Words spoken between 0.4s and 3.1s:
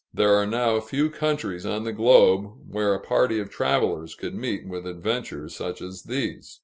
now few countries on the globe where a